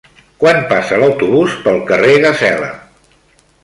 Quan 0.43 0.57
passa 0.71 0.97
l'autobús 1.03 1.59
pel 1.69 1.79
carrer 1.93 2.19
Gasela? 2.27 2.75